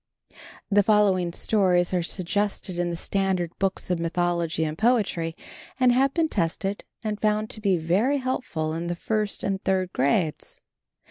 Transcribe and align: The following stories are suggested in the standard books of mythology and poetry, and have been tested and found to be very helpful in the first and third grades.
The 0.71 0.81
following 0.81 1.31
stories 1.31 1.93
are 1.93 2.01
suggested 2.01 2.79
in 2.79 2.89
the 2.89 2.95
standard 2.95 3.51
books 3.59 3.91
of 3.91 3.99
mythology 3.99 4.63
and 4.63 4.75
poetry, 4.75 5.35
and 5.79 5.91
have 5.91 6.11
been 6.11 6.27
tested 6.27 6.85
and 7.03 7.21
found 7.21 7.51
to 7.51 7.61
be 7.61 7.77
very 7.77 8.17
helpful 8.17 8.73
in 8.73 8.87
the 8.87 8.95
first 8.95 9.43
and 9.43 9.63
third 9.63 9.93
grades. 9.93 10.59